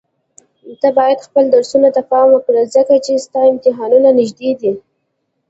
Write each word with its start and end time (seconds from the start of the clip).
ته 0.81 0.87
بايد 0.97 1.19
خپل 1.27 1.43
درسونو 1.55 1.89
ته 1.95 2.01
پام 2.11 2.27
وکړي 2.31 2.63
ځکه 2.75 2.93
چي 3.05 3.13
ستا 3.25 3.39
امتحانونه 3.51 4.09
نيږدي 4.19 4.51
دي. 4.61 4.71